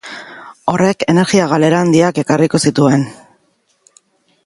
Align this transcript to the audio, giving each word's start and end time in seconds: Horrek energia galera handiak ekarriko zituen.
Horrek 0.73 1.05
energia 1.13 1.45
galera 1.53 1.83
handiak 1.85 2.21
ekarriko 2.25 2.63
zituen. 2.69 3.07